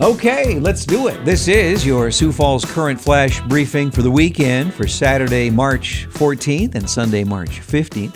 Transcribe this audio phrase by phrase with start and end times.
[0.00, 1.24] Okay, let's do it.
[1.24, 6.76] This is your Sioux Falls Current Flash briefing for the weekend for Saturday, March 14th
[6.76, 8.14] and Sunday, March 15th.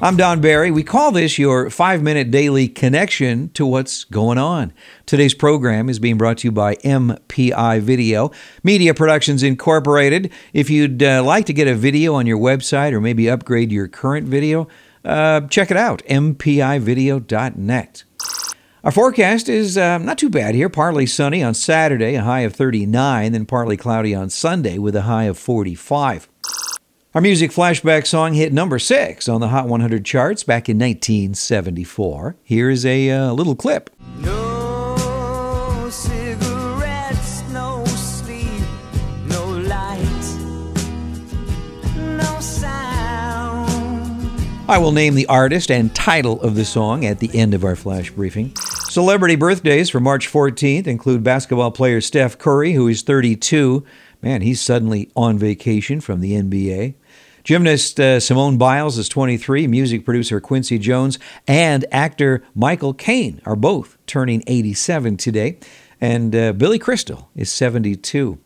[0.00, 0.70] I'm Don Barry.
[0.70, 4.72] We call this your five minute daily connection to what's going on.
[5.04, 8.30] Today's program is being brought to you by MPI Video,
[8.62, 10.32] Media Productions Incorporated.
[10.54, 13.86] If you'd uh, like to get a video on your website or maybe upgrade your
[13.86, 14.66] current video,
[15.04, 18.04] uh, check it out, mpivideo.net.
[18.84, 20.68] Our forecast is uh, not too bad here.
[20.68, 25.02] Partly sunny on Saturday, a high of 39, then partly cloudy on Sunday with a
[25.02, 26.28] high of 45.
[27.12, 32.36] Our music flashback song hit number six on the Hot 100 charts back in 1974.
[32.44, 33.90] Here's a uh, little clip.
[34.18, 34.37] No
[44.70, 47.74] I will name the artist and title of the song at the end of our
[47.74, 48.54] flash briefing.
[48.54, 53.82] Celebrity birthdays for March 14th include basketball player Steph Curry, who is 32.
[54.20, 56.96] Man, he's suddenly on vacation from the NBA.
[57.44, 59.66] Gymnast uh, Simone Biles is 23.
[59.66, 65.58] Music producer Quincy Jones and actor Michael Caine are both turning 87 today.
[65.98, 68.38] And uh, Billy Crystal is 72.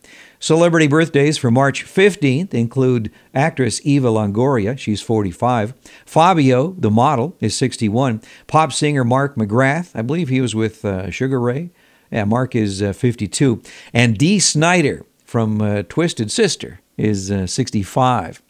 [0.43, 5.73] Celebrity birthdays for March 15th include actress Eva Longoria, she's 45.
[6.05, 8.21] Fabio, the model, is 61.
[8.49, 11.71] Pop singer Mark McGrath, I believe he was with uh, Sugar Ray.
[12.11, 13.63] Yeah, Mark is uh, 52.
[13.95, 18.43] And Dee Snider from uh, Twisted Sister is uh, 65.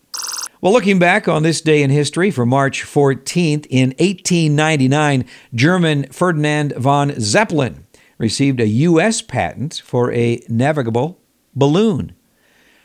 [0.62, 6.72] Well, looking back on this day in history for March 14th, in 1899, German Ferdinand
[6.78, 9.20] von Zeppelin received a U.S.
[9.20, 11.18] patent for a navigable
[11.55, 12.14] balloon.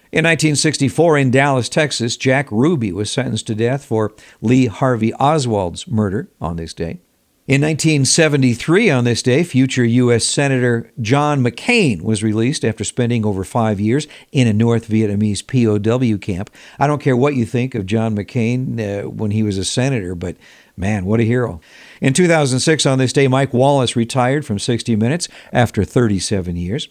[0.10, 5.88] In 1964, in Dallas, Texas, Jack Ruby was sentenced to death for Lee Harvey Oswald's
[5.88, 7.02] murder on this day.
[7.48, 10.26] In 1973, on this day, future U.S.
[10.26, 16.18] Senator John McCain was released after spending over five years in a North Vietnamese POW
[16.18, 16.50] camp.
[16.78, 20.14] I don't care what you think of John McCain uh, when he was a senator,
[20.14, 20.36] but
[20.78, 21.60] man, what a hero.
[22.00, 26.88] In 2006, on this day, Mike Wallace retired from 60 Minutes after 37 years.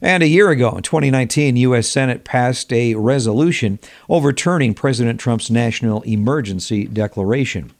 [0.00, 1.88] And a year ago, in 2019, U.S.
[1.88, 3.78] Senate passed a resolution
[4.08, 7.72] overturning President Trump's national emergency declaration.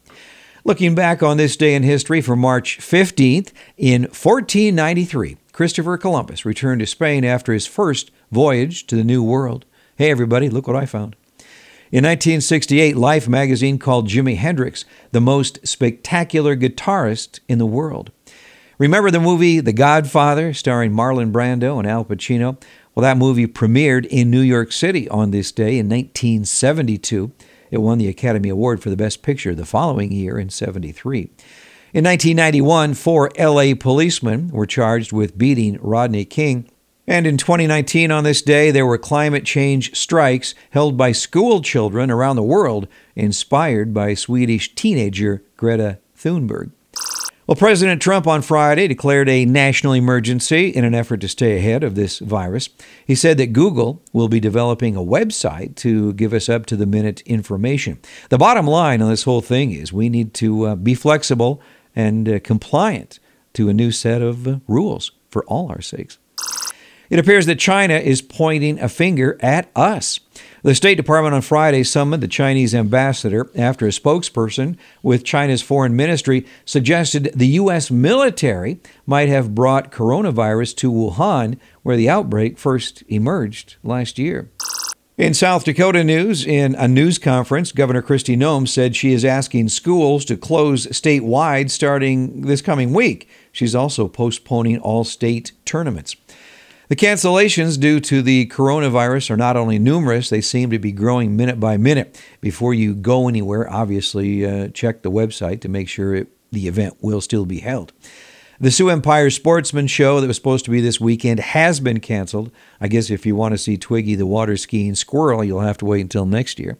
[0.64, 6.80] Looking back on this day in history for March 15th, in 1493, Christopher Columbus returned
[6.80, 9.64] to Spain after his first voyage to the New World.
[9.96, 11.16] Hey, everybody, look what I found.
[11.90, 18.12] In 1968, Life magazine called Jimi Hendrix the most spectacular guitarist in the world.
[18.76, 22.62] Remember the movie The Godfather, starring Marlon Brando and Al Pacino?
[22.94, 27.32] Well, that movie premiered in New York City on this day in 1972.
[27.70, 31.30] It won the Academy Award for the Best Picture the following year in 73.
[31.94, 36.68] In 1991, four LA policemen were charged with beating Rodney King.
[37.08, 42.10] And in 2019, on this day, there were climate change strikes held by school children
[42.10, 42.86] around the world,
[43.16, 46.70] inspired by Swedish teenager Greta Thunberg.
[47.46, 51.82] Well, President Trump on Friday declared a national emergency in an effort to stay ahead
[51.82, 52.68] of this virus.
[53.06, 56.84] He said that Google will be developing a website to give us up to the
[56.84, 58.00] minute information.
[58.28, 61.62] The bottom line on this whole thing is we need to uh, be flexible
[61.96, 63.18] and uh, compliant
[63.54, 66.18] to a new set of uh, rules for all our sakes.
[67.10, 70.20] It appears that China is pointing a finger at us.
[70.62, 75.96] The State Department on Friday summoned the Chinese ambassador after a spokesperson with China's foreign
[75.96, 77.90] ministry suggested the U.S.
[77.90, 84.50] military might have brought coronavirus to Wuhan, where the outbreak first emerged last year.
[85.16, 89.68] In South Dakota news, in a news conference, Governor Kristi Noem said she is asking
[89.68, 93.28] schools to close statewide starting this coming week.
[93.50, 96.14] She's also postponing all state tournaments.
[96.88, 101.36] The cancellations due to the coronavirus are not only numerous, they seem to be growing
[101.36, 102.18] minute by minute.
[102.40, 106.96] Before you go anywhere, obviously uh, check the website to make sure it, the event
[107.02, 107.92] will still be held.
[108.58, 112.50] The Sioux Empire Sportsman Show that was supposed to be this weekend has been canceled.
[112.80, 115.84] I guess if you want to see Twiggy the water skiing squirrel, you'll have to
[115.84, 116.78] wait until next year.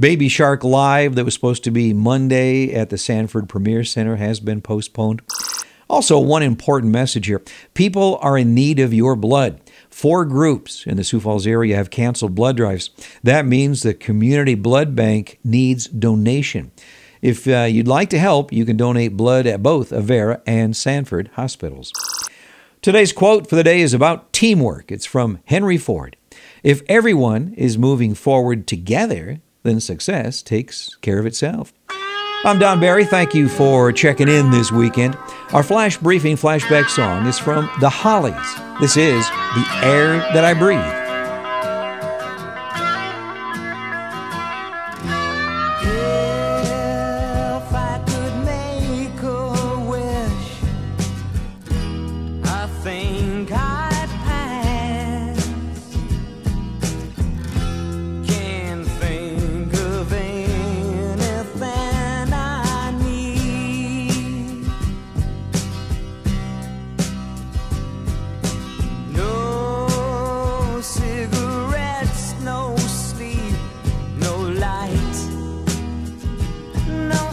[0.00, 4.40] Baby Shark Live that was supposed to be Monday at the Sanford Premier Center has
[4.40, 5.22] been postponed.
[5.88, 7.42] Also, one important message here
[7.74, 9.60] people are in need of your blood.
[9.90, 12.90] Four groups in the Sioux Falls area have canceled blood drives.
[13.22, 16.72] That means the community blood bank needs donation.
[17.22, 21.30] If uh, you'd like to help, you can donate blood at both Avera and Sanford
[21.34, 21.92] hospitals.
[22.82, 24.92] Today's quote for the day is about teamwork.
[24.92, 26.18] It's from Henry Ford.
[26.62, 31.72] If everyone is moving forward together, then success takes care of itself.
[32.46, 33.06] I'm Don Barry.
[33.06, 35.16] Thank you for checking in this weekend.
[35.54, 38.34] Our flash briefing flashback song is from The Hollies.
[38.82, 41.03] This is The Air That I Breathe.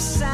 [0.02, 0.31] outside.